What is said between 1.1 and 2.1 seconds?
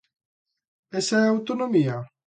é a autonomía?